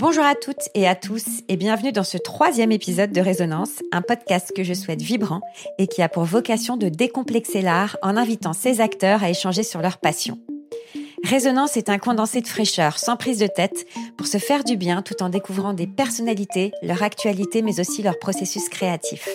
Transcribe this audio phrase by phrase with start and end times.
[0.00, 4.00] Bonjour à toutes et à tous et bienvenue dans ce troisième épisode de Résonance, un
[4.00, 5.42] podcast que je souhaite vibrant
[5.76, 9.82] et qui a pour vocation de décomplexer l'art en invitant ses acteurs à échanger sur
[9.82, 10.38] leur passion.
[11.22, 13.86] Résonance est un condensé de fraîcheur, sans prise de tête,
[14.16, 18.18] pour se faire du bien tout en découvrant des personnalités, leur actualité mais aussi leur
[18.18, 19.28] processus créatif.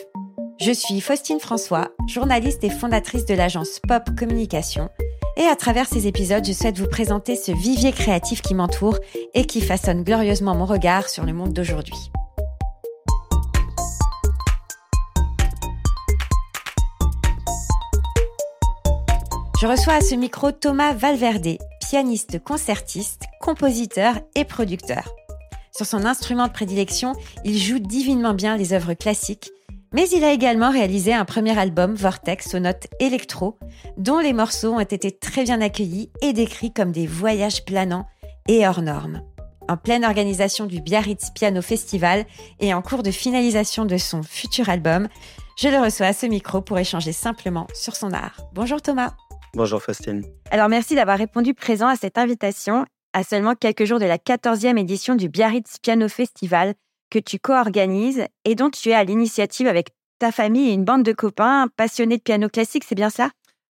[0.59, 4.89] Je suis Faustine François, journaliste et fondatrice de l'agence Pop Communication
[5.37, 8.97] et à travers ces épisodes, je souhaite vous présenter ce vivier créatif qui m'entoure
[9.33, 12.11] et qui façonne glorieusement mon regard sur le monde d'aujourd'hui.
[19.61, 25.09] Je reçois à ce micro Thomas Valverde, pianiste concertiste, compositeur et producteur.
[25.75, 27.13] Sur son instrument de prédilection,
[27.43, 29.51] il joue divinement bien les œuvres classiques
[29.93, 33.57] mais il a également réalisé un premier album, Vortex, aux notes électro,
[33.97, 38.05] dont les morceaux ont été très bien accueillis et décrits comme des voyages planants
[38.47, 39.21] et hors normes.
[39.67, 42.25] En pleine organisation du Biarritz Piano Festival
[42.59, 45.07] et en cours de finalisation de son futur album,
[45.57, 48.37] je le reçois à ce micro pour échanger simplement sur son art.
[48.53, 49.13] Bonjour Thomas.
[49.55, 50.23] Bonjour Faustine.
[50.51, 54.77] Alors merci d'avoir répondu présent à cette invitation à seulement quelques jours de la 14e
[54.77, 56.75] édition du Biarritz Piano Festival
[57.09, 59.89] que tu co-organises et dont tu es à l'initiative avec
[60.19, 63.29] ta famille et une bande de copains passionnés de piano classique, c'est bien ça?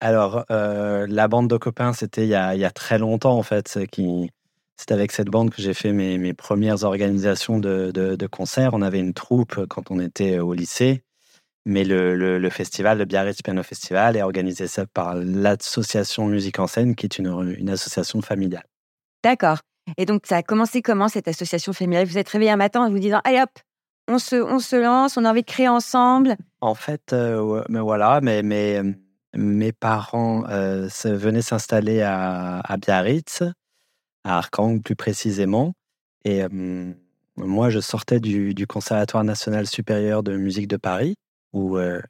[0.00, 3.68] Alors, euh, la bande de copains, c'était il, y a très longtemps en fait.
[3.68, 8.74] C'est avec cette bande que j'ai fait mes, premières organisations de, concerts.
[8.74, 11.02] On avait une troupe quand on était au lycée,
[11.64, 16.94] mais le, festival, le Biarritz Piano Festival, est organisé ça par l'association Musique en scène,
[16.94, 18.66] qui est une, une association familiale.
[19.24, 19.58] D'accord.
[19.96, 22.06] Et donc, ça a commencé comment cette association familiale?
[22.06, 23.50] Vous êtes réveillé un matin en vous disant Allez hop,
[24.08, 26.36] on se, on se lance, on a envie de créer ensemble?
[26.60, 28.80] En fait, euh, mais voilà, mais, mais
[29.34, 33.42] mes parents euh, venaient s'installer à, Biarritz,
[34.24, 35.74] à Arkhang plus précisément.
[36.24, 36.42] Et
[37.36, 41.16] moi, je sortais du, Conservatoire national supérieur de musique de Paris,
[41.52, 42.00] où euh,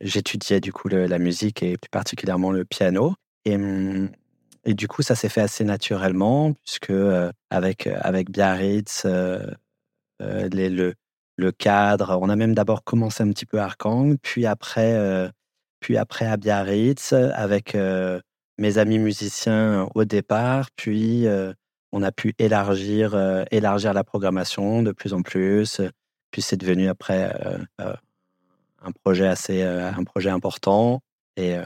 [0.00, 3.14] j'étudiais du coup la musique et plus particulièrement le piano.
[3.44, 3.58] Et
[4.64, 9.44] et du coup, ça s'est fait assez naturellement, puisque euh, avec, euh, avec Biarritz, euh,
[10.20, 10.94] le,
[11.36, 15.32] le cadre, on a même d'abord commencé un petit peu à Arkang, puis après,
[15.80, 17.76] puis après à Biarritz, avec
[18.58, 21.26] mes amis musiciens au départ, puis
[21.90, 23.16] on a pu élargir,
[23.50, 25.80] élargir la programmation de plus en plus,
[26.30, 27.34] puis c'est devenu après
[27.78, 31.00] un projet assez un projet important.
[31.36, 31.56] Et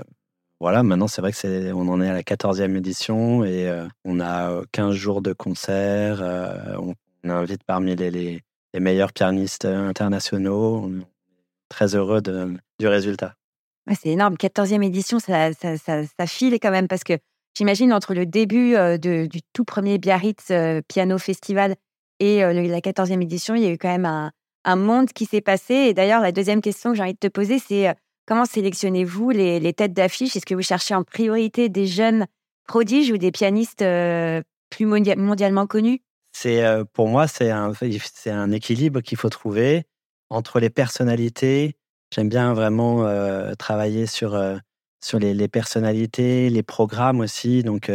[0.61, 3.87] voilà, maintenant, c'est vrai que c'est, on en est à la 14e édition et euh,
[4.05, 6.23] on a 15 jours de concerts.
[6.23, 6.95] Euh, on,
[7.29, 8.41] invite parmi les, les,
[8.81, 10.81] meilleurs pianistes internationaux.
[10.85, 11.07] On est
[11.69, 13.35] très heureux du résultat.
[14.01, 14.35] c'est énorme.
[14.37, 17.15] 14e édition, ça, ça, ça, file quand même parce que
[17.57, 20.53] j'imagine entre le début euh, du tout premier Biarritz
[20.87, 21.75] Piano Festival
[22.21, 24.31] et la 14e édition, il y a eu quand même un,
[24.65, 25.75] un monde qui s'est passé.
[25.75, 27.95] Et d'ailleurs, la deuxième question que j'ai envie de te poser, c'est
[28.27, 30.35] Comment sélectionnez-vous les, têtes d'affiche?
[30.35, 32.27] Est-ce que vous cherchez en priorité des jeunes
[32.67, 36.03] prodiges ou des pianistes euh, plus mondialement connus?
[36.33, 39.85] C'est euh, pour moi c'est un équilibre qu'il faut trouver
[40.29, 41.77] entre les personnalités.
[42.13, 44.37] J'aime bien vraiment euh, travailler sur
[45.01, 47.63] sur les, les, personnalités, les programmes aussi.
[47.63, 47.93] Donc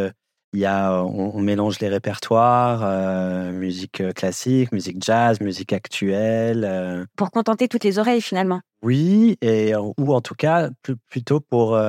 [0.53, 6.65] il y a, on, mélange les répertoires, euh, musique euh, classique, musique jazz, musique actuelle.
[6.65, 7.05] Euh.
[7.15, 8.61] Pour contenter toutes les oreilles finalement.
[8.83, 10.69] Oui, et, ou en tout cas
[11.09, 11.79] plutôt pour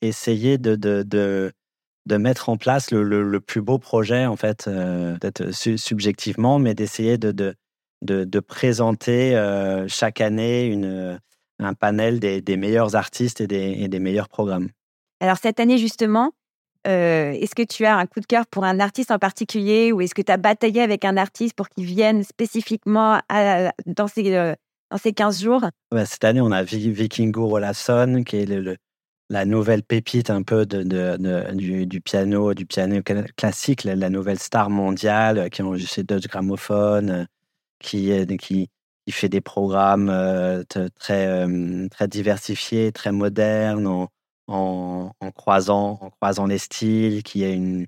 [0.00, 1.52] essayer de, de, de,
[2.06, 7.18] de, mettre en place le, le, plus beau projet, en fait, peut-être subjectivement, mais d'essayer
[7.18, 7.56] de, de,
[8.02, 9.34] de, présenter
[9.88, 11.18] chaque année une,
[11.58, 14.68] un panel des, des meilleurs artistes et des, et des meilleurs programmes.
[15.20, 16.30] Alors cette année justement,
[16.88, 20.00] euh, est-ce que tu as un coup de cœur pour un artiste en particulier ou
[20.00, 23.20] est-ce que tu as bataillé avec un artiste pour qu'il vienne spécifiquement
[23.86, 24.54] dans, ces, euh,
[24.90, 25.64] dans ces 15 jours?
[26.06, 28.78] Cette année, on a Vikingo Rolason, qui est
[29.28, 33.02] la nouvelle pépite un peu du, piano, du piano
[33.36, 37.26] classique, la, nouvelle star mondiale qui a enregistré Dutch Gramophone,
[37.80, 38.70] qui, qui,
[39.10, 40.62] fait des programmes euh,
[40.98, 41.46] très,
[41.90, 44.08] très diversifiés, très modernes
[44.48, 47.86] en, croisant, en croisant les styles, qui a une,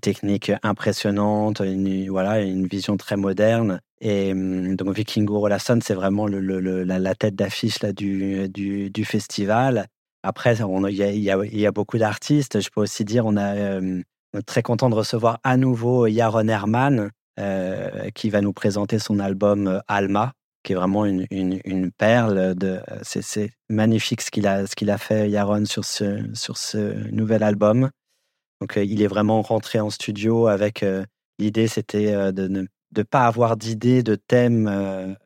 [0.00, 3.80] technique impressionnante, une, voilà, une vision très moderne.
[4.00, 9.86] Et hum, donc Vikingo Rolason, c'est vraiment la, tête d'affiche là, du, du, festival.
[10.24, 12.60] Après, il y a, y, y a, beaucoup d'artistes.
[12.60, 14.02] Je peux aussi dire, on, est
[14.44, 19.66] très content de recevoir à nouveau Yaron Herman, euh, qui va nous présenter son album
[19.66, 20.32] euh, Alma,
[20.66, 22.56] qui est vraiment une, une, perle.
[22.56, 27.44] De, c'est, magnifique ce qu'il a, ce a fait, Yaron, sur ce, sur ce nouvel
[27.44, 27.90] album.
[28.60, 31.04] Donc, euh, il est vraiment rentré en studio avec euh,
[31.38, 35.16] l'idée, c'était euh, de, de pas avoir d'idée de thème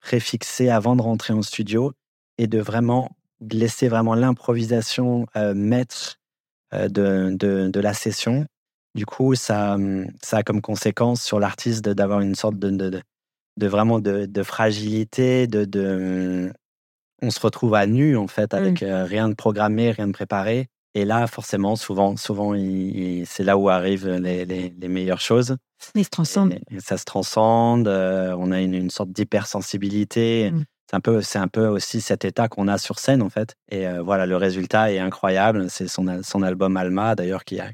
[0.00, 1.92] préfixé avant de rentrer en studio
[2.38, 3.10] et de vraiment
[3.40, 6.18] laisser vraiment l'improvisation maître
[6.72, 8.46] de, de, de, la session.
[8.94, 9.76] Du coup, ça,
[10.22, 13.00] ça a comme conséquence sur l'artiste d'avoir une sorte de,
[13.58, 16.52] de, vraiment de, fragilité, de, de,
[17.20, 18.86] on se retrouve à nu en fait, avec mmh.
[18.86, 20.68] rien de programmé, rien de préparé.
[20.94, 22.54] Et là, forcément, souvent, souvent,
[23.26, 25.56] c'est là où arrivent les, les, meilleures choses.
[25.78, 25.90] Se
[26.80, 27.86] ça se transcende.
[27.88, 30.50] on a une, sorte d'hypersensibilité.
[30.50, 30.64] Mmh.
[30.90, 33.54] C'est un peu, c'est un peu aussi cet état qu'on a sur scène en fait.
[33.70, 35.68] Et voilà, le résultat est incroyable.
[35.68, 37.68] C'est son, son album Alma d'ailleurs qui a,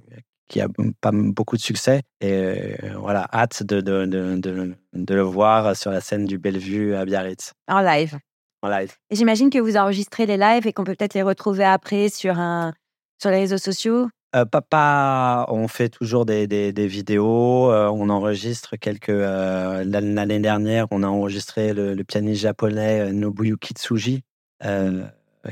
[0.49, 0.69] qui a
[1.00, 2.02] pas beaucoup de succès.
[2.20, 7.05] Et voilà, hâte de, de, de, de, le voir sur la scène du Bellevue à
[7.05, 7.52] Biarritz.
[7.69, 8.19] En live.
[8.62, 8.93] En live.
[9.11, 12.38] Et j'imagine que vous enregistrez les lives et qu'on peut peut-être les retrouver après sur
[12.38, 12.73] un,
[13.20, 14.08] sur les réseaux sociaux?
[14.35, 17.70] Euh, Papa, on fait toujours des, des, vidéos.
[17.70, 19.08] Euh, on enregistre quelques.
[19.11, 24.23] Euh, l'année dernière, on a enregistré le, pianiste japonais Nobuyuki Tsuji,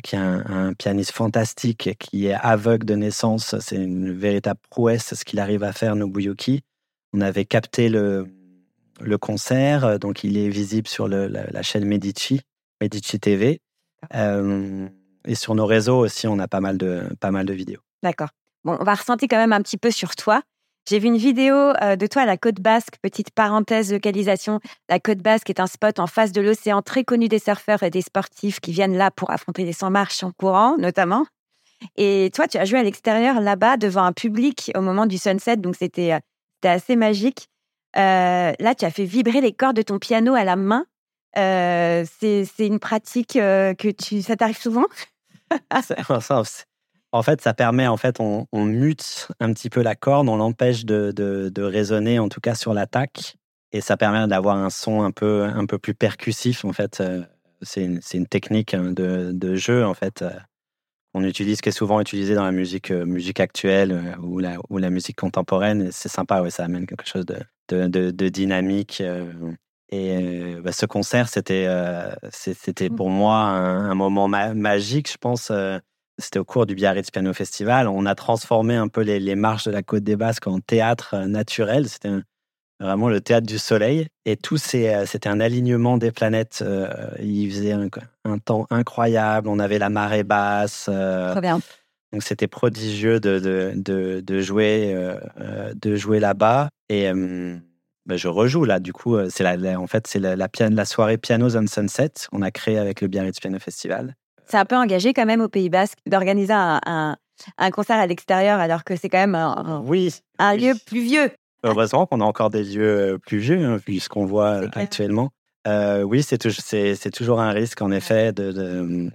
[0.02, 3.58] qui est un, pianiste fantastique, qui est aveugle de naissance.
[3.60, 6.62] C'est une véritable prouesse ce qu'il arrive à faire, Nobuyuki.
[7.12, 8.26] On avait capté le,
[9.00, 12.40] le concert, donc il est visible sur la, chaîne Medici,
[12.80, 13.60] Medici TV.
[15.24, 17.80] Et sur nos réseaux aussi, on a pas mal de, pas mal de vidéos.
[18.02, 18.30] D'accord.
[18.64, 20.42] Bon, on va ressentir quand même un petit peu sur toi.
[20.88, 24.58] J'ai vu une vidéo euh, de toi à la Côte Basque, petite parenthèse localisation.
[24.88, 27.90] La Côte Basque est un spot en face de l'océan très connu des surfeurs et
[27.90, 31.24] des sportifs qui viennent là pour affronter les 100 marches en courant, notamment.
[31.96, 35.56] Et toi, tu as joué à l'extérieur là-bas devant un public au moment du sunset,
[35.56, 36.18] donc c'était euh,
[36.64, 37.48] assez magique.
[37.96, 40.84] Euh, là, tu as fait vibrer les cordes de ton piano à la main.
[41.36, 44.86] c'est une pratique que tu, ça t'arrive souvent?
[47.12, 50.86] en fait, ça permet, en fait, on, mute un petit peu la corde, on l'empêche
[50.86, 53.36] de, de, résonner, en tout cas sur l'attaque,
[53.70, 56.64] et ça permet d'avoir un son un peu, un peu plus percussif.
[56.64, 57.22] En fait, euh,
[57.60, 60.24] c'est une, une, technique hein, de, de, jeu, en fait,
[61.12, 64.56] qu'on euh, utilise, qui est souvent utilisée dans la musique, euh, musique actuelle ou la,
[64.70, 65.90] ou la musique contemporaine.
[65.92, 69.02] C'est sympa, ouais, ça amène quelque chose de, de dynamique.
[69.90, 71.68] Et bah, ce concert, c'était
[72.30, 72.96] c'était mmh.
[72.96, 75.52] pour moi un, moment magique, je pense.
[76.18, 77.88] C'était au cours du Biarritz Piano Festival.
[77.88, 81.88] On a transformé un peu les, marches de la Côte des Basques en théâtre naturel.
[81.88, 82.10] C'était
[82.80, 84.08] vraiment le théâtre du soleil.
[84.24, 86.64] Et tout, c'était un alignement des planètes.
[87.20, 89.48] il faisait un, temps incroyable.
[89.48, 90.88] On avait la marée basse.
[90.88, 91.60] bien.
[92.12, 94.94] Donc c'était prodigieux de, de, de, de jouer,
[95.74, 96.68] de jouer là-bas.
[96.88, 97.10] Et
[98.06, 98.80] bah, je rejoue là.
[98.80, 102.12] Du coup, euh, c'est la, en fait c'est la, la, la, soirée Pianos on Sunset.
[102.32, 104.14] On a créé avec le Biarritz Piano Festival.
[104.52, 107.16] C'est un peu engagé quand même au Pays Basque d'organiser un,
[107.56, 111.30] un, concert à l'extérieur alors que c'est quand même un, oui, lieu plus vieux.
[111.64, 115.30] Heureusement qu'on a encore des lieux euh, plus vieux, hein, vu ce qu'on voit actuellement.
[115.66, 119.10] Euh, oui, c'est, c'est, toujours un risque, en effet, de, de,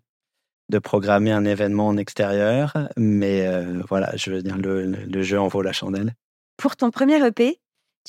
[0.69, 2.73] de, programmer un événement en extérieur.
[2.97, 3.47] Mais
[3.87, 6.15] voilà, je veux dire, le, le, jeu en vaut la chandelle.
[6.57, 7.59] Pour ton premier EP,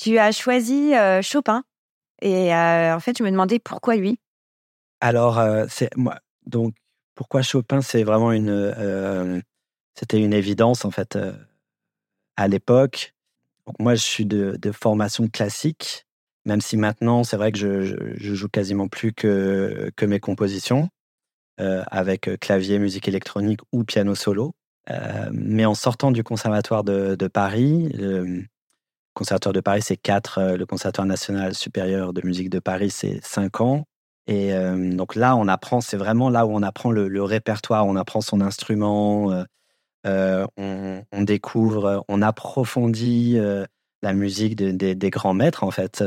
[0.01, 1.63] tu as choisi Chopin.
[2.23, 4.17] Et en fait, je me demandais pourquoi lui?
[4.99, 5.39] Alors,
[5.69, 6.17] c'est moi.
[6.47, 6.73] Donc,
[7.19, 9.43] pourquoi Chopin C'est vraiment une.
[9.93, 11.19] C'était une évidence en fait
[12.37, 13.13] à l'époque.
[13.77, 16.05] Moi, je suis de, formation classique,
[16.45, 20.87] même si maintenant, c'est vrai que je, je, joue quasiment plus que, que mes compositions,
[21.57, 24.53] avec clavier, musique électronique ou piano solo.
[25.33, 27.91] mais en sortant du conservatoire de, de Paris,
[29.19, 30.37] Conservatoire de Paris, c'est 4.
[30.37, 33.83] Euh, le Conservatoire national supérieur de musique de Paris, c'est 5 ans.
[34.29, 37.95] Et euh, donc là, on apprend, c'est vraiment là où on apprend le, répertoire, on
[37.95, 39.43] apprend son instrument,
[40.05, 43.39] euh, on, découvre, on approfondit
[44.03, 46.03] la musique des grands maîtres, en fait.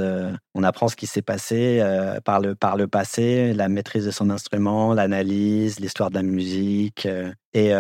[0.55, 1.83] on apprend ce qui s'est passé
[2.25, 7.09] par, le, passé, la maîtrise de son instrument, l'analyse, l'histoire de la musique.
[7.55, 7.73] et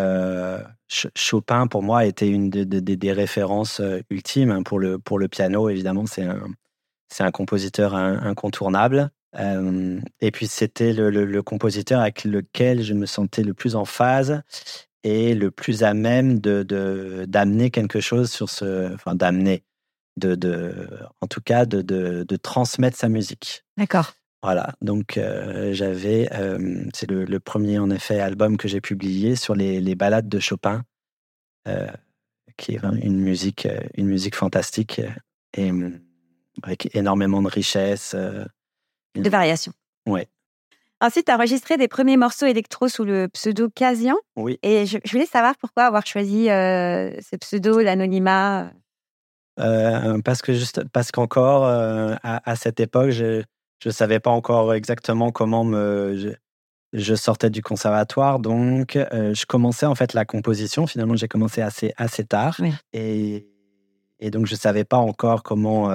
[1.14, 5.68] Chopin, pour moi, était une des références euh, ultimes hein, pour le, piano.
[5.68, 6.26] Évidemment, c'est
[7.20, 9.10] un compositeur incontournable.
[9.38, 14.42] Euh, et puis, c'était le, compositeur avec lequel je me sentais le plus en phase
[15.04, 18.92] et le plus à même de, d'amener quelque chose sur ce.
[18.94, 19.64] Enfin, d'amener.
[20.18, 20.90] De, de,
[21.22, 23.64] en tout cas, de, de, transmettre sa musique.
[23.78, 24.12] D'accord.
[24.42, 29.54] Voilà, donc euh, j'avais, euh, c'est le, premier en effet album que j'ai publié sur
[29.54, 30.82] les, les ballades de Chopin,
[31.68, 31.86] euh,
[32.56, 35.00] qui est une musique, une musique fantastique
[35.56, 35.70] et
[36.64, 38.16] avec énormément de richesse.
[39.14, 39.72] De variation.
[40.06, 40.28] Ouais.
[41.02, 44.14] Ensuite, tu as enregistré des premiers morceaux électro sous le pseudo Casian.
[44.36, 44.60] Oui.
[44.62, 48.70] Et je, voulais savoir pourquoi avoir choisi ce pseudo, l'anonymat.
[49.56, 53.42] parce que juste parce qu'encore à, cette époque, je
[53.82, 56.36] je savais pas encore exactement comment me
[56.92, 60.86] je, sortais du conservatoire, donc je commençais en fait la composition.
[60.86, 62.60] Finalement, j'ai commencé assez assez tard
[62.92, 63.48] et
[64.20, 65.90] et donc je savais pas encore comment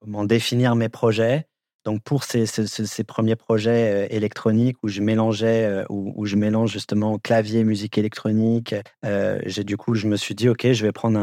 [0.00, 1.46] comment définir mes projets.
[1.84, 6.70] Donc pour ces, ces, premiers projets euh, électroniques où je mélangeais, euh, où, je mélange
[6.70, 8.74] justement clavier, musique électronique,
[9.06, 11.18] euh, j'ai du coup je me suis dit ok je vais prendre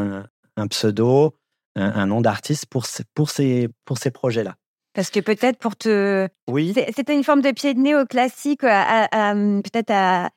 [0.56, 1.36] un, pseudo,
[1.76, 4.56] un, nom d'artiste pour, pour ces, pour ces projets-là.
[4.94, 6.26] Parce que peut-être pour te.
[6.48, 6.74] Oui.
[6.74, 10.30] C'était une forme de pied de nez au classique, peut-être à,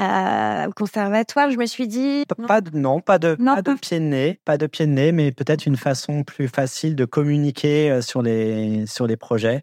[0.00, 2.24] au conservatoire, je me suis dit.
[2.38, 4.92] Non, pas de, non, pas de, pas de pied de nez, pas de pied de
[4.92, 9.62] nez, mais peut-être une façon plus facile de communiquer euh, sur les, sur les projets.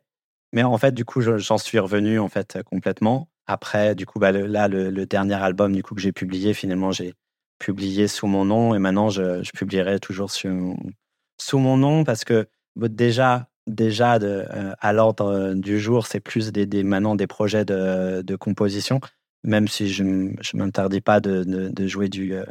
[0.53, 3.29] Mais en fait, du coup, j'en suis revenu en fait complètement.
[3.47, 7.13] Après, du coup, bah, là, le, dernier album du coup que j'ai publié, finalement, j'ai
[7.59, 12.47] publié sous mon nom et maintenant, je, je publierai toujours sous mon nom parce que
[12.75, 17.65] déjà, déjà de, euh, à l'ordre du jour, c'est plus des, des, maintenant des projets
[17.65, 18.99] de, de composition
[19.47, 22.45] même si je ne m'interdis pas de, de, jouer du, euh,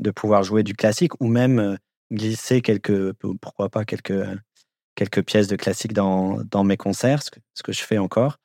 [0.00, 1.76] de pouvoir jouer du classique ou même euh,
[2.12, 4.24] glisser quelques, pourquoi pas quelques,
[4.96, 8.38] quelques pièces de classique dans, dans mes concerts, ce que, ce que, je fais encore.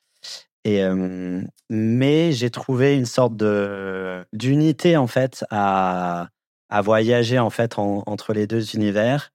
[0.63, 6.29] Et, euh, mais j'ai trouvé une sorte de, d'unité en fait à,
[6.69, 9.31] à voyager en fait entre les deux univers.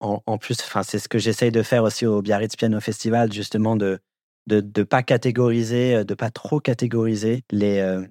[0.00, 3.32] En, en plus, enfin, c'est ce que j'essaye de faire aussi au Biarritz Piano Festival,
[3.32, 3.98] justement de,
[4.46, 8.02] de ne pas catégoriser, euh, de pas trop catégoriser les, euh,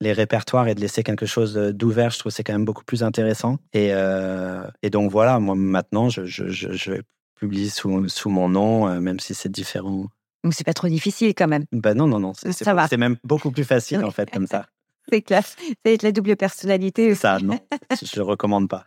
[0.00, 2.10] les répertoires et de laisser quelque chose d'ouvert.
[2.10, 3.58] Je trouve que c'est quand même beaucoup plus intéressant.
[3.72, 6.92] Et, euh, et donc voilà, moi maintenant, je, je, je,
[7.34, 10.06] publie sous, sous mon nom, même si c'est différent.
[10.44, 11.64] Donc c'est pas trop difficile quand même.
[11.72, 12.32] Ben non, non, non.
[12.34, 14.66] C'est même beaucoup plus facile en fait comme ça.
[15.08, 15.42] c'est clair.
[15.84, 17.16] C'est la double personnalité.
[17.16, 17.58] Ça, non.
[18.00, 18.86] je ne recommande pas.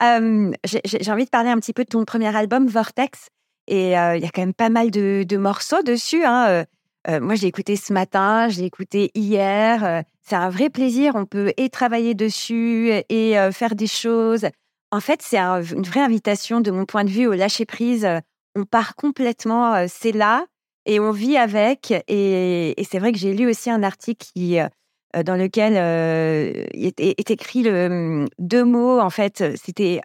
[0.64, 3.28] J'ai envie de parler un petit peu de ton premier album, Vortex.
[3.66, 3.94] Et il y
[4.26, 6.22] a quand même pas mal de, morceaux dessus.
[6.24, 6.64] Hein.
[7.08, 10.04] moi, je l'ai écouté ce matin, je l'ai écouté hier.
[10.22, 11.12] c'est un vrai plaisir.
[11.14, 14.46] On peut et travailler dessus et faire des choses.
[14.90, 18.06] En fait, c'est une vraie invitation de mon point de vue au lâcher prise.
[18.54, 20.46] On part complètement, c'est là
[20.86, 21.92] et on vit avec.
[22.08, 24.28] Et, c'est vrai que j'ai lu aussi un article
[25.24, 25.72] dans lequel
[26.74, 29.00] il est, écrit mmh, deux mots.
[29.00, 30.00] En fait, c'était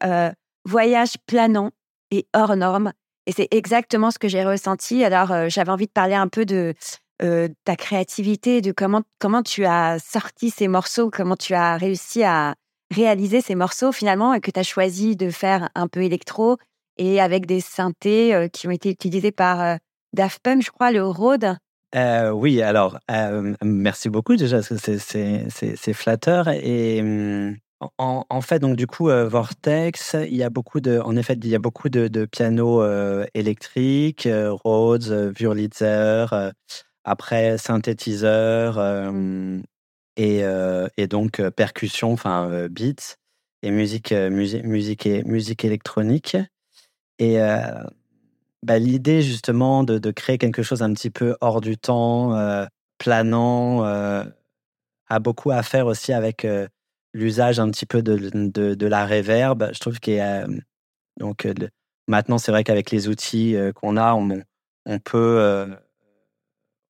[0.66, 1.72] voyage planant
[2.12, 2.94] et hors norme.
[3.26, 5.04] Et c'est exactement ce que j'ai ressenti.
[5.04, 6.74] Alors, euh, j'avais envie de parler un peu de
[7.22, 12.24] euh, ta créativité, de comment, comment tu as sorti ces morceaux, comment tu as réussi
[12.24, 12.56] à
[12.92, 16.58] réaliser ces morceaux finalement et que tu as choisi de faire un peu électro
[16.98, 19.78] et avec des synthés euh, qui ont été utilisés par
[20.14, 21.56] Daft Punk, je crois, le Rode.
[22.34, 23.00] oui, alors,
[23.62, 26.48] merci beaucoup déjà, c'est flatteur.
[26.50, 27.04] Et
[27.98, 31.48] en, fait, donc du coup, euh, Vortex, il y a beaucoup de, en effet, il
[31.48, 36.26] y a beaucoup de, pianos euh, électriques, euh, Rhodes, Wurlitzer,
[37.06, 38.80] après synthétiseur
[40.18, 40.42] et,
[40.98, 43.16] et, donc percussion, enfin beats
[43.64, 46.38] et musique, musique, musique, musique électronique.
[47.20, 47.38] Et
[48.62, 52.38] bah, l'idée justement de, créer quelque chose un petit peu hors du temps,
[52.98, 56.46] planant, a beaucoup à faire aussi avec
[57.14, 58.18] l'usage un petit peu de,
[58.74, 59.70] de, la réverb.
[59.74, 61.68] Je trouve que euh,
[62.08, 64.42] maintenant c'est vrai qu'avec les outils euh, qu'on a, on,
[64.86, 65.68] on peut euh,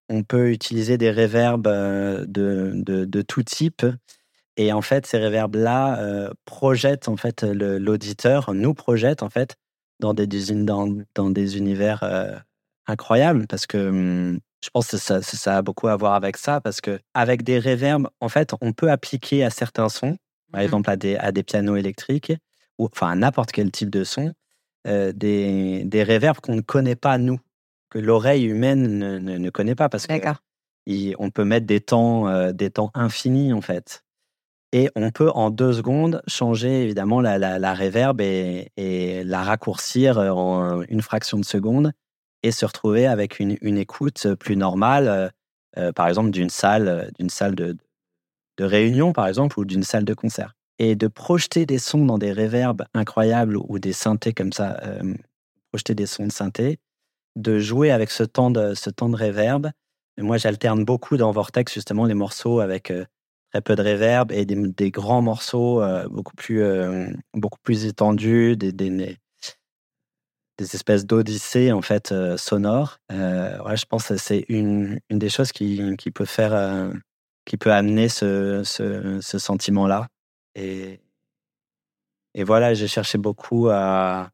[0.09, 3.85] on peut utiliser des réverbes de, de, tout type.
[4.57, 9.55] Et en fait, ces réverbes-là projettent en fait l'auditeur, nous projettent en fait
[9.99, 12.03] dans des, dans, dans des univers
[12.87, 16.59] incroyables parce que hum, je pense que ça, ça, a beaucoup à voir avec ça
[16.61, 20.17] parce que avec des réverbes, en fait, on peut appliquer à certains sons,
[20.51, 22.33] par mmh exemple à des, à des pianos électriques,
[22.77, 24.33] ou enfin à n'importe quel type de son,
[24.87, 27.39] euh, des, des réverbes qu'on ne connaît pas nous,
[27.89, 32.69] que l'oreille humaine ne, ne, connaît pas parce qu'on peut mettre des temps, euh, des
[32.69, 34.03] temps infinis en fait.
[34.71, 39.43] Et on peut en deux secondes changer évidemment la, la, la réverb et, et la
[39.43, 41.91] raccourcir en une fraction de seconde
[42.43, 45.31] et se retrouver avec une, une écoute plus normale,
[45.95, 47.77] par exemple d'une salle, d'une salle de,
[48.57, 50.55] de, réunion, par exemple, ou d'une salle de concert.
[50.77, 54.79] Et de projeter des sons dans des réverbes incroyables ou des synthés comme ça,
[55.71, 56.79] projeter des sons de synthé,
[57.35, 59.69] de jouer avec ce temps de, ce temps de réverb.
[60.17, 62.91] moi, j'alterne beaucoup dans Vortex, justement, les morceaux avec
[63.51, 66.63] très peu de réverb et des, des grands morceaux beaucoup, plus,
[67.33, 69.17] beaucoup plus étendus, des, des,
[70.59, 72.99] des espèces d'odyssées en fait euh, sonores.
[73.11, 76.91] Euh, ouais, je pense que c'est une, une, des choses qui, qui peut faire, euh,
[77.45, 80.07] qui peut amener ce, ce, ce sentiment-là.
[80.55, 80.99] Et,
[82.35, 84.31] et voilà, j'ai cherché beaucoup à,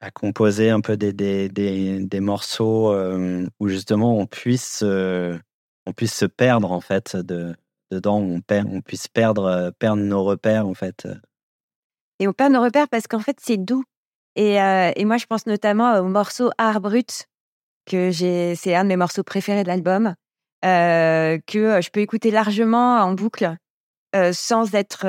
[0.00, 5.38] à composer un peu des, des, des, des morceaux euh, où justement on puisse, euh,
[5.86, 7.54] on puisse se perdre en fait de,
[7.90, 11.06] dedans, on, perd, on puisse perdre, euh, perdre nos repères en fait.
[12.18, 13.84] Et on perd nos repères parce qu'en fait c'est doux.
[14.36, 17.26] Et, et, moi je pense notamment au morceau Art Brut,
[17.86, 20.14] que c'est un de mes morceaux préférés de l'album,
[20.62, 21.40] que
[21.80, 23.56] je peux écouter largement en boucle
[24.32, 25.06] sans être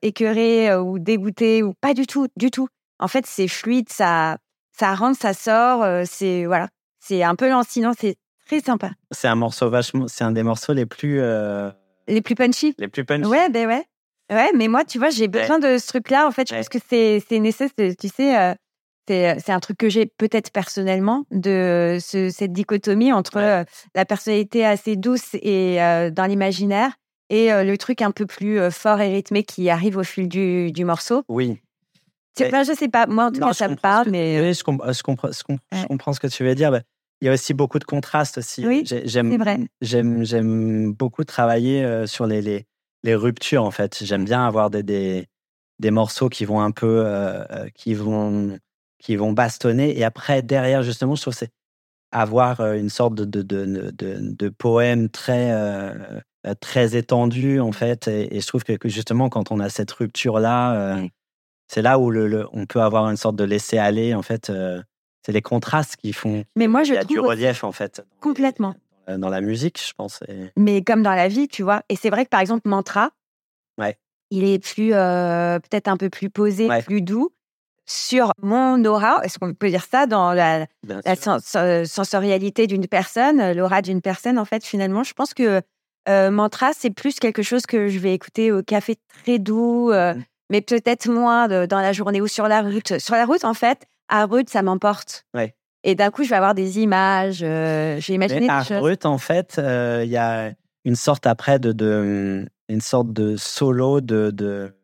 [0.00, 2.68] écœuré ou dégoûté ou pas du tout, du tout.
[3.00, 4.36] En fait, c'est fluide, ça,
[4.78, 5.82] ça rentre, ça sort.
[5.82, 6.68] Euh, c'est voilà,
[7.00, 8.90] c'est un peu lancinant, c'est très sympa.
[9.10, 11.70] C'est un morceau vachement, c'est un des morceaux les plus euh,
[12.06, 12.74] les plus punchy.
[12.78, 13.28] Les plus punchy.
[13.28, 13.84] Ouais, ben ouais,
[14.30, 14.50] ouais.
[14.56, 16.26] Mais moi, tu vois, j'ai besoin de ce truc-là.
[16.26, 17.70] En fait, je pense que c'est nécessaire.
[17.76, 18.54] Tu sais, euh,
[19.08, 25.34] c'est un truc que j'ai peut-être personnellement de cette dichotomie entre la personnalité assez douce
[25.34, 25.78] et
[26.12, 26.92] dans l'imaginaire
[27.28, 30.84] et le truc un peu plus fort et rythmé qui arrive au fil du, du
[30.84, 31.24] morceau.
[31.28, 31.60] Oui.
[32.38, 33.06] Je je sais pas.
[33.06, 34.40] Moi, en tout cas, ça me parle, mais.
[34.40, 36.80] Oui, je, comprends, je, comprends, je, comprends, ce que tu veux dire.
[37.20, 38.66] il y a aussi beaucoup de contrastes aussi.
[38.66, 39.04] Oui, c'est
[39.36, 39.58] vrai.
[39.80, 42.66] J'aime beaucoup travailler euh, sur les, les,
[43.02, 44.04] les, ruptures, en fait.
[44.04, 45.26] J'aime bien avoir des, des,
[45.78, 47.04] des, morceaux qui vont un peu.
[47.06, 48.58] Euh, euh, qui, vont,
[48.98, 49.98] qui vont bastonner.
[49.98, 51.52] Et après, derrière, justement, je trouve c'est
[52.12, 55.52] avoir une sorte de, de, de, poème très.
[56.60, 60.98] très étendu en fait et, je trouve que, justement quand on a cette rupture là
[61.70, 64.82] c'est là où le, on peut avoir une sorte de laisser aller en fait euh,
[65.24, 68.74] c'est les contrastes qui font mais moi je du relief en fait complètement
[69.18, 70.20] dans la, musique je pense
[70.56, 73.10] mais comme dans la vie tu vois et c'est vrai que par exemple mantra
[73.78, 73.96] ouais
[74.30, 77.30] il est plus euh, peut-être un peu plus posé plus doux
[77.86, 83.82] sur mon aura est-ce qu'on peut dire ça dans la, la sensorialité d'une personne l'aura
[83.82, 85.02] d'une personne en fait finalement?
[85.02, 85.60] Je pense que
[86.08, 90.22] euh, mantra c'est plus quelque chose que je vais écouter au café très doux mmh
[90.50, 92.98] mais peut-être moins dans la journée ou sur la route.
[92.98, 95.24] Sur la route, en fait, à route, ça m'emporte.
[95.32, 95.54] Ouais.
[95.82, 97.40] Et d'un coup, je vais avoir des images.
[97.42, 100.52] Euh, j'ai imaginé à route, en fait, euh, il y a
[100.84, 104.74] une sorte après de, de une sorte de solo de, de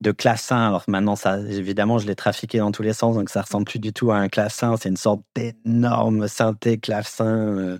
[0.00, 0.68] de classin.
[0.68, 3.80] Alors maintenant, ça, évidemment, je l'ai trafiqué dans tous les sens, donc ça ressemble plus
[3.80, 4.76] du tout à un classin.
[4.76, 7.26] C'est une sorte d'énorme synthé clavecin.
[7.26, 7.78] Euh.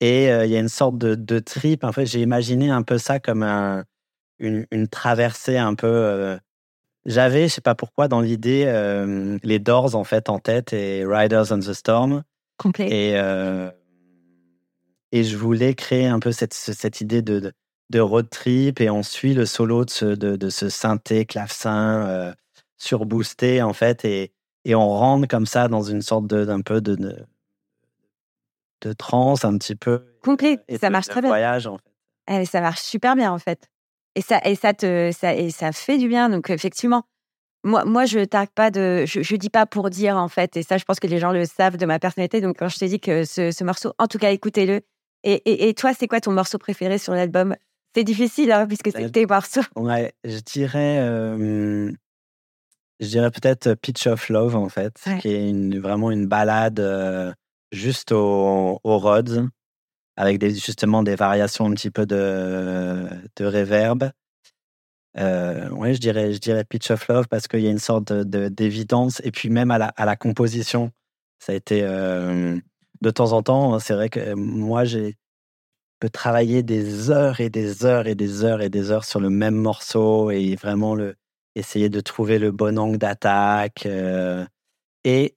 [0.00, 1.84] et il y a une sorte de, de trip.
[1.84, 3.84] En fait, j'ai imaginé un peu ça comme un,
[4.38, 6.38] une, traversée un peu.
[7.06, 10.72] Euh, j'avais, je sais pas pourquoi, dans l'idée, euh, les Doors en fait en tête
[10.72, 12.22] et Riders on the Storm.
[12.58, 12.88] Complet.
[12.88, 13.70] Et, euh,
[15.12, 17.52] et je voulais créer un peu cette, cette idée de,
[17.90, 22.34] de, road trip et on suit le solo de ce, de, de ce synthé clavecin
[22.78, 24.32] surboosté en fait et,
[24.64, 27.16] et on rentre comme ça dans une sorte d'un peu de, de,
[28.82, 30.04] de trance un petit peu.
[30.22, 31.30] Complet, ça marche très bien.
[31.30, 32.40] Voyage en fait.
[32.40, 33.68] Eh, ça marche super bien en fait
[34.16, 36.28] et ça et ça te ça et ça fait du bien.
[36.28, 37.04] Donc effectivement,
[37.62, 40.62] moi moi je targue pas de je, je dis pas pour dire en fait et
[40.62, 42.40] ça je pense que les gens le savent de ma personnalité.
[42.40, 44.80] Donc quand je t'ai dit que ce, ce, morceau, en tout cas écoutez-le.
[45.22, 47.56] Et, et, et, toi, c'est quoi ton morceau préféré sur l'album?
[47.96, 49.62] C'est difficile hein, puisque c'est tes morceaux.
[49.74, 50.98] Ouais, je dirais.
[51.00, 51.90] Euh,
[53.00, 57.32] je dirais peut-être Pitch of Love, en fait, qui est une, vraiment une balade euh,
[57.72, 59.48] juste au, au Rhodes
[60.16, 64.10] avec justement des variations un petit peu de, de reverb.
[65.18, 68.12] Euh, oui, je dirais, je dirais Pitch of Love parce qu'il y a une sorte
[68.12, 69.20] d'évidence.
[69.24, 70.90] Et puis même à la, à la, composition,
[71.38, 72.58] ça a été euh,
[73.00, 73.78] de temps en temps.
[73.78, 75.16] C'est vrai que moi, j'ai
[75.98, 79.30] peux travailler des heures et des heures et des heures et des heures sur le
[79.30, 81.16] même morceau et vraiment le,
[81.54, 83.86] essayer de trouver le bon angle d'attaque.
[83.86, 84.44] Euh,
[85.04, 85.36] et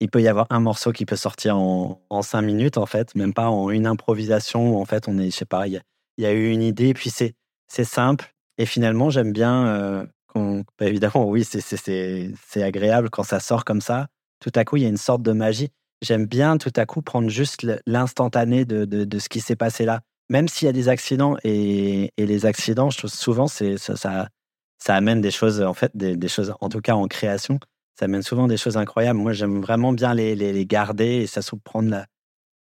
[0.00, 3.34] il peut y avoir un morceau qui peut sortir en, cinq minutes, en fait, même
[3.34, 5.80] pas en une improvisation en fait, on est, je sais pas, il
[6.18, 7.34] y, a eu une idée, puis c'est,
[7.68, 8.34] simple.
[8.58, 13.64] Et finalement, j'aime bien, euh, bah, évidemment, oui, c'est, c'est, c'est agréable quand ça sort
[13.64, 14.08] comme ça.
[14.40, 15.70] Tout à coup, il y a une sorte de magie.
[16.02, 20.00] J'aime bien tout à coup prendre juste l'instantané de, ce qui s'est passé là.
[20.30, 24.28] Même s'il y a des accidents, et, les accidents, je trouve souvent, ça,
[24.86, 27.58] amène des choses, en fait, des choses, en tout cas en création,
[27.98, 29.18] ça amène souvent des choses incroyables.
[29.18, 32.06] Moi, j'aime vraiment bien les, les, garder et ça se prendre la,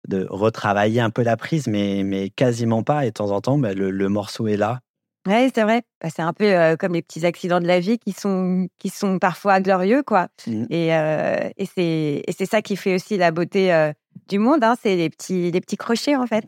[0.06, 3.04] de retravailler un peu la prise, mais, mais quasiment pas.
[3.04, 4.78] Et de temps en temps, bah, le, morceau est là.
[5.26, 5.82] Oui, c'est vrai.
[6.00, 8.90] Bah, c'est un peu euh, comme les petits accidents de la vie qui sont, qui
[8.90, 10.04] sont parfois glorieux.
[10.04, 10.28] quoi.
[10.46, 10.64] Mmh.
[10.70, 13.92] Et, euh, et c'est ça qui fait aussi la beauté euh,
[14.28, 14.62] du monde.
[14.62, 14.76] Hein.
[14.80, 16.44] c'est les petits, les petits crochets, en fait.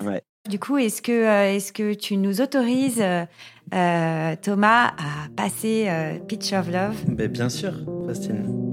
[0.48, 6.18] Du coup, est-ce que, euh, est que tu nous autorises, euh, Thomas, à passer euh,
[6.18, 6.96] Pitch of Love?
[7.09, 7.72] Bien sûr,
[8.07, 8.69] Christine.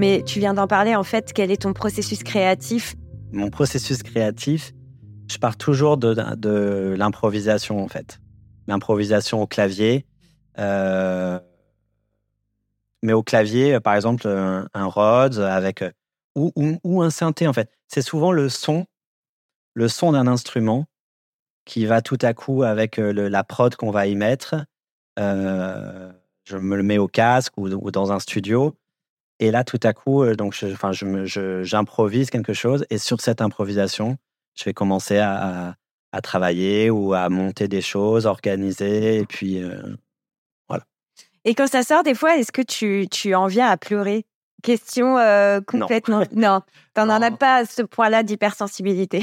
[0.00, 1.32] Mais tu viens d'en parler en fait.
[1.34, 2.96] Quel est ton processus créatif?
[3.32, 4.72] Mon processus créatif,
[5.30, 8.18] je pars toujours de, l'improvisation en fait.
[8.66, 10.06] L'improvisation au clavier.
[10.58, 11.38] Euh,
[13.02, 15.84] mais au clavier, par exemple, un, Rhodes avec
[16.34, 17.70] ou, ou, un synthé en fait.
[17.86, 18.86] C'est souvent le son,
[19.74, 20.86] le son d'un instrument
[21.66, 24.54] qui va tout à coup avec la prod qu'on va y mettre.
[25.18, 28.74] je me le mets au casque ou, dans un studio.
[29.40, 32.84] Et là, tout à coup, donc, je, j'improvise quelque chose.
[32.90, 34.16] Et sur cette improvisation,
[34.54, 35.74] je vais commencer à,
[36.12, 39.16] à, travailler ou à monter des choses, organiser.
[39.16, 39.62] Et puis,
[40.68, 40.84] voilà.
[41.44, 44.26] Et quand ça sort, des fois, est-ce que tu, tu en viens à pleurer?
[44.62, 46.22] Question euh, complètement.
[46.32, 46.60] Non,
[46.94, 49.22] tu n'en as pas à ce point-là d'hypersensibilité.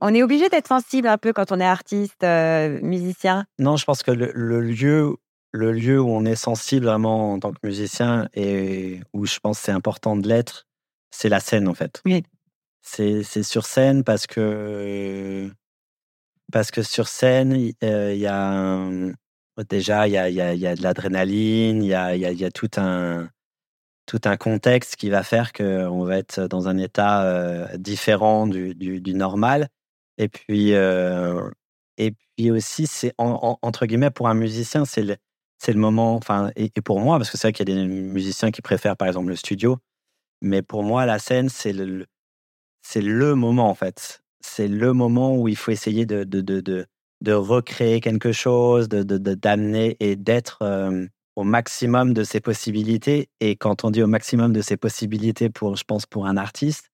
[0.00, 3.44] On est obligé d'être sensible un peu quand on est artiste, euh, musicien.
[3.58, 5.16] Non, je pense que le, lieu,
[5.58, 9.58] le lieu où on est sensible vraiment en tant que musicien et où je pense
[9.58, 10.66] c'est important de l'être,
[11.10, 12.00] c'est la scène en fait.
[12.04, 12.22] Oui.
[12.80, 15.50] C'est sur scène parce que
[16.50, 18.88] parce que sur scène il y a
[19.68, 22.50] déjà il y a, y, a, y a, de l'adrénaline, il y a, y a
[22.50, 23.28] tout un
[24.06, 28.74] tout un contexte qui va faire qu'on va être dans un état euh, différent du,
[28.74, 29.68] du, normal.
[30.16, 31.50] Et puis, euh,
[31.98, 35.18] et puis aussi, c'est entre guillemets pour un musicien, c'est
[35.58, 37.86] c'est le moment, enfin, et, pour moi, parce que c'est vrai qu'il y a des
[37.86, 39.78] musiciens qui préfèrent par exemple le studio,
[40.40, 42.06] mais pour moi, la scène, c'est le,
[42.94, 44.22] le moment en fait.
[44.40, 46.86] C'est le moment où il faut essayer de, de, de, de,
[47.20, 50.58] de recréer quelque chose, de, d'amener et d'être.
[50.62, 51.06] Euh,
[51.38, 53.30] au maximum de ses possibilités.
[53.38, 56.90] Et quand on dit au maximum de ses possibilités, pour, je pense, pour un artiste,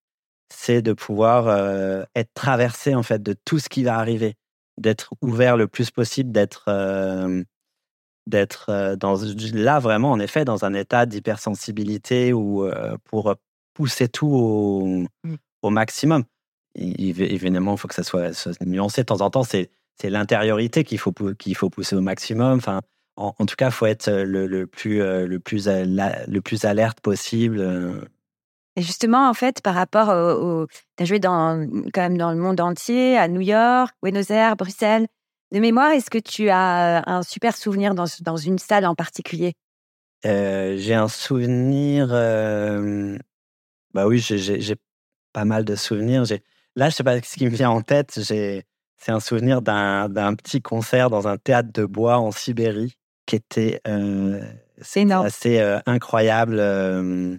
[0.51, 4.35] c'est de pouvoir euh, être traversé en fait de tout ce qui va arriver,
[4.77, 7.43] d'être ouvert le plus possible, d'être euh,
[8.27, 9.17] d'être euh, dans
[9.53, 12.69] là vraiment en effet dans un état d'hypersensibilité ou
[13.05, 13.35] pour
[13.75, 15.35] pousser tout au, mmh.
[15.63, 16.25] au maximum.
[16.77, 19.43] évidemment, il faut que ça soit, soit, nuancé de temps en temps.
[19.43, 22.59] C'est c'est l'intériorité qu'il faut qu'il faut pousser au maximum.
[22.59, 22.81] Enfin,
[23.17, 28.09] en, tout cas, il faut être le, plus, le, plus, le plus alerte possible.
[28.77, 32.39] Et justement, en fait, par rapport au, tu as joué dans, quand même dans le
[32.39, 35.07] monde entier, à New York, Buenos Aires, Bruxelles.
[35.55, 39.55] De mémoire, est-ce que tu as un super souvenir dans, dans une salle en particulier?
[40.25, 42.09] J'ai un souvenir.
[42.09, 44.77] bah oui, j'ai
[45.33, 46.25] pas mal de souvenirs.
[46.77, 48.11] Là, je sais pas ce qui me vient en tête.
[48.11, 48.65] C'est
[49.13, 54.41] un souvenir d'un petit concert dans un théâtre de bois en Sibérie qui était euh,
[54.79, 57.37] assez euh, incroyable euh,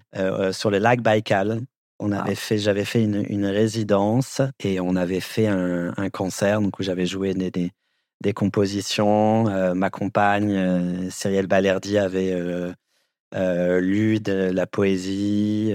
[0.51, 1.61] sur le lac Baïkal.
[1.99, 6.83] On avait fait, j'avais fait une, résidence et on avait fait un, concert donc où
[6.83, 7.71] j'avais joué des, des,
[8.33, 9.43] compositions.
[9.75, 12.35] ma compagne, Cyrielle Balerdi, avait
[13.33, 15.71] lu de la poésie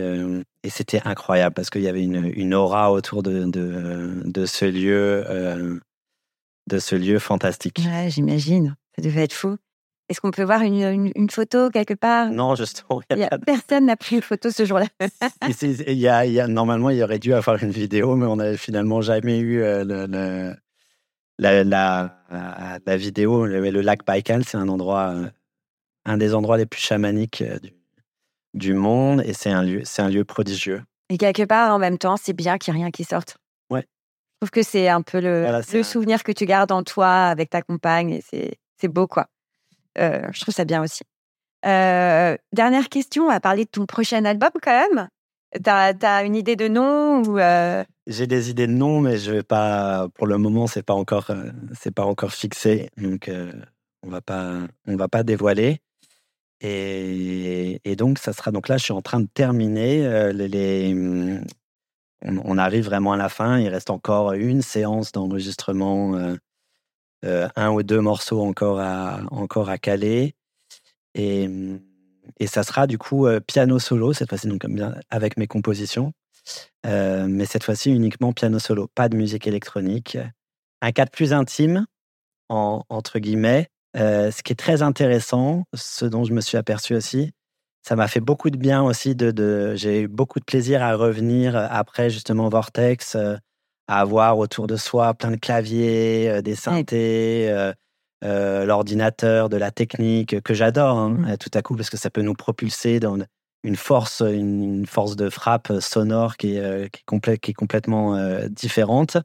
[0.63, 4.65] et c'était incroyable parce qu'il y avait une, une, aura autour de, de, de ce
[4.65, 5.25] lieu,
[6.67, 7.81] de ce lieu fantastique.
[7.85, 8.77] Ouais, j'imagine.
[8.97, 9.57] Ça devait être fou.
[10.11, 12.33] Est-ce qu'on peut voir une, une, photo quelque part?
[12.33, 13.01] Non, justement.
[13.15, 14.87] Y a Personne n'a pris une photo ce jour-là.
[15.87, 19.63] y a, normalement, il aurait dû avoir une vidéo, mais on n'avait finalement jamais eu
[19.63, 20.57] euh, le,
[21.41, 23.47] la, la, la, vidéo.
[23.47, 25.31] Le, le lac Baïkal, c'est un endroit, euh,
[26.05, 27.73] un des endroits les plus chamaniques euh, du,
[28.55, 30.83] du monde, et c'est un lieu, c'est un lieu prodigieux.
[31.09, 33.39] Et quelque part, en même temps, c'est bien qu'il n'y ait rien qui sorte.
[33.71, 33.81] Ouais.
[33.81, 37.51] Je trouve que c'est un peu le, le souvenir que tu gardes en toi avec
[37.51, 39.27] ta compagne, et c'est beau, quoi.
[39.99, 41.03] Euh, je trouve ça bien aussi.
[41.67, 45.09] Euh, dernière question, on va parler de ton prochain album quand même.
[45.65, 47.85] T'as as une idée de nom ou euh?
[48.07, 50.09] J'ai des idées de nom, mais je vais pas.
[50.15, 51.31] Pour le moment, c'est pas encore,
[51.79, 53.31] c'est pas encore fixé, donc
[54.03, 55.81] on va pas, on va pas dévoiler.
[56.61, 58.51] Et, et, donc, ça sera.
[58.51, 60.93] Donc là, je suis en train de terminer les.
[60.93, 61.45] Hum,
[62.23, 63.59] on, on, arrive vraiment à la fin.
[63.59, 66.37] Il reste encore une séance d'enregistrement
[67.25, 70.35] euh, un ou deux morceaux encore à, encore à caler.
[71.15, 71.49] Et,
[72.39, 74.65] et ça sera du coup euh, piano solo, cette fois-ci, donc
[75.11, 76.13] avec mes compositions.
[76.87, 80.17] Euh, mais cette fois-ci uniquement piano solo, pas de musique électronique.
[80.81, 81.87] Un cadre plus intime,
[82.49, 83.69] en, entre guillemets.
[83.95, 87.33] ce qui est très intéressant, ce dont je me suis aperçu aussi,
[87.87, 89.15] ça m'a fait beaucoup de bien aussi.
[89.15, 93.17] De, de j'ai eu beaucoup de plaisir à revenir après justement Vortex,
[93.91, 97.49] à avoir autour de soi plein de claviers, euh, des synthés,
[98.25, 101.37] euh, euh, l'ordinateur, de la technique que j'adore hein, mmh.
[101.39, 103.19] tout à coup parce que ça peut nous propulser dans
[103.63, 108.17] une force, une, force de frappe sonore qui est, qui est, qui est complètement
[108.49, 109.19] différente.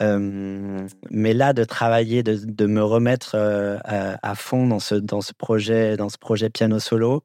[0.00, 3.36] mais là, de travailler, de, de me remettre
[3.84, 7.22] à, fond dans ce, dans ce projet, dans ce projet piano solo,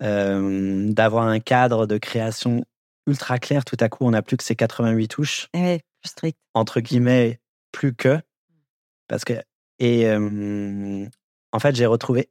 [0.00, 2.64] d'avoir un cadre de création
[3.06, 3.64] ultra clair.
[3.64, 5.48] Tout à coup, on n'a plus que ces 88 touches.
[5.54, 6.38] Oui, plus strict.
[6.54, 7.40] Entre guillemets,
[7.72, 8.18] plus que.
[9.08, 9.34] Parce que.
[9.80, 10.06] Et
[11.52, 12.28] en fait, j'ai retrouvé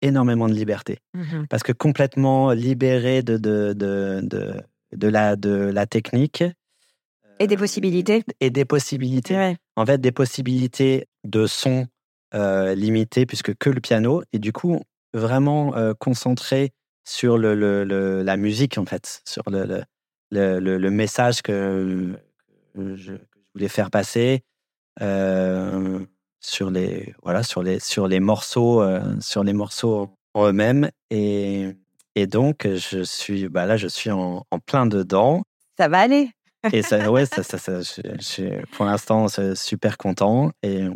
[0.00, 0.98] énormément de liberté.
[1.14, 4.54] Mmh Parce que complètement libéré de, de, de, de,
[4.92, 6.44] de la, de la technique.
[7.40, 8.22] Et des possibilités.
[8.40, 9.56] Et des possibilités.
[9.76, 11.86] En fait, des possibilités de son
[12.34, 14.22] euh, limitées, puisque que le piano.
[14.32, 14.80] Et du coup,
[15.12, 16.72] vraiment euh, concentré
[17.04, 19.82] sur le, le, la musique, en fait, sur le,
[20.30, 22.14] le, le message que,
[22.74, 23.12] je,
[23.54, 24.42] voulais faire passer.
[25.00, 26.04] Euh,
[26.44, 31.70] sur les voilà sur les sur les morceaux euh, sur les morceaux eux-mêmes et
[32.14, 35.42] et donc je suis bah là je suis en, en plein dedans.
[35.78, 36.30] Ça va aller.
[36.72, 40.86] Et ça ouais ça, ça, ça je, je, pour l'instant super content et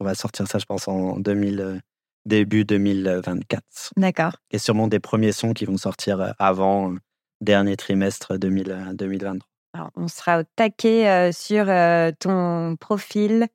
[0.00, 1.80] on va sortir ça je pense en 2000
[2.24, 4.36] début 2024 d'accord.
[4.50, 6.94] Et sûrement des premiers sons qui vont sortir avant
[7.40, 13.46] dernier trimestre 2000, 2023 Alors, on sera au taquet euh, sur euh, ton profil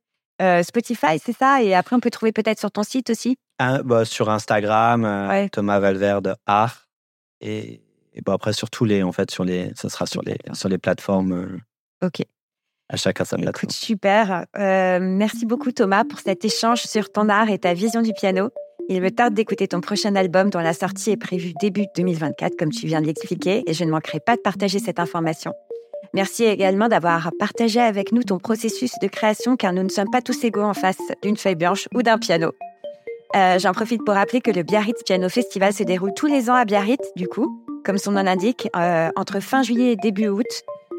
[0.44, 1.64] euh, Spotify, c'est ça?
[1.64, 3.38] Et après, on peut trouver peut-être sur ton site aussi?
[3.60, 6.88] Ah, bah, Sur Instagram, euh, Thomas Valverde Art.
[7.42, 7.82] Et,
[8.14, 10.70] et bah, après, sur tous les, en fait, sur les, ça sera sur les, sur
[10.70, 11.34] les plateformes.
[11.34, 12.26] Euh, ok.
[12.90, 13.72] À chacun sa plateforme.
[13.72, 14.46] super.
[14.56, 18.50] merci beaucoup, Thomas, pour cet échange sur ton art et ta vision du piano.
[18.90, 22.70] Il me tarde d'écouter ton prochain album dont la sortie est prévue début 2024, comme
[22.70, 25.54] tu viens de l'expliquer, et je ne manquerai pas de partager cette information.
[26.14, 30.22] Merci également d'avoir partagé avec nous ton processus de création car nous ne sommes pas
[30.22, 32.52] tous égaux en face d'une feuille blanche ou d'un piano.
[33.36, 36.54] Euh, j'en profite pour rappeler que le Biarritz Piano Festival se déroule tous les ans
[36.54, 40.46] à Biarritz, du coup, comme son nom l'indique, euh, entre fin juillet et début août.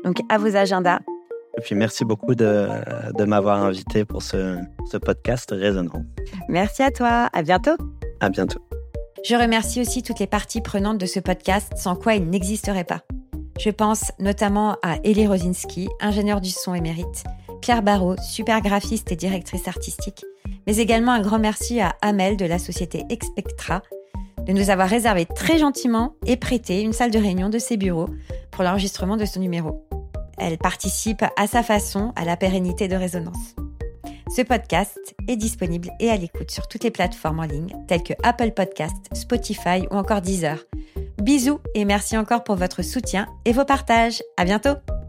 [0.05, 0.99] Donc à vos agendas.
[1.57, 2.69] Et puis merci beaucoup de,
[3.17, 4.59] de m'avoir invité pour ce,
[4.90, 6.03] ce podcast résonnant.
[6.49, 7.29] Merci à toi.
[7.33, 7.77] À bientôt.
[8.21, 8.61] À bientôt.
[9.25, 13.01] Je remercie aussi toutes les parties prenantes de ce podcast sans quoi il n'existerait pas.
[13.59, 17.25] Je pense notamment à Elie Rosinski, ingénieure du son émérite,
[17.62, 20.25] Claire Barrault, super graphiste et directrice artistique,
[20.67, 23.83] mais également un grand merci à Amel de la société Expectra
[24.47, 28.09] de nous avoir réservé très gentiment et prêté une salle de réunion de ses bureaux
[28.51, 29.87] pour l'enregistrement de son numéro.
[30.37, 33.55] Elle participe à sa façon à la pérennité de Résonance.
[34.31, 38.15] Ce podcast est disponible et à l'écoute sur toutes les plateformes en ligne telles que
[38.23, 40.59] Apple Podcast, Spotify ou encore Deezer.
[41.23, 44.23] Bisous et merci encore pour votre soutien et vos partages.
[44.37, 45.04] À bientôt!